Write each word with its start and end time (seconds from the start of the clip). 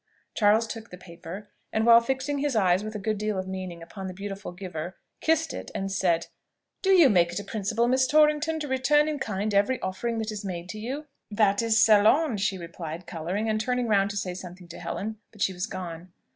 Charles 0.33 0.65
took 0.65 0.89
the 0.89 0.97
paper, 0.97 1.51
and 1.71 1.85
while 1.85 2.01
fixing 2.01 2.39
his 2.39 2.55
eyes 2.55 2.83
with 2.83 2.95
a 2.95 2.97
good 2.97 3.19
deal 3.19 3.37
of 3.37 3.47
meaning 3.47 3.83
upon 3.83 4.07
the 4.07 4.15
beautiful 4.15 4.51
giver, 4.51 4.95
kissed 5.19 5.53
it, 5.53 5.69
and 5.75 5.91
said, 5.91 6.25
"Do 6.81 6.89
you 6.89 7.07
make 7.07 7.31
it 7.31 7.39
a 7.39 7.43
principle, 7.43 7.87
Miss 7.87 8.07
Torrington, 8.07 8.59
to 8.61 8.67
return 8.67 9.07
in 9.07 9.19
kind 9.19 9.53
every 9.53 9.79
offering 9.81 10.17
that 10.17 10.31
is 10.31 10.43
made 10.43 10.73
you?" 10.73 11.05
"That 11.29 11.61
is 11.61 11.77
selon," 11.79 12.37
she 12.37 12.57
replied, 12.57 13.05
colouring, 13.05 13.47
and 13.47 13.61
turning 13.61 13.87
round 13.87 14.09
to 14.09 14.17
say 14.17 14.33
something 14.33 14.67
to 14.69 14.79
Helen: 14.79 15.19
but 15.31 15.39
she 15.43 15.53
was 15.53 15.67
gone. 15.67 16.11